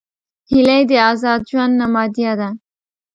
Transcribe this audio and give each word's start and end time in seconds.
هیلۍ 0.51 0.81
د 0.89 0.93
آزاد 1.09 1.41
ژوند 1.49 1.73
نمادیه 1.81 2.33
ده 2.39 2.49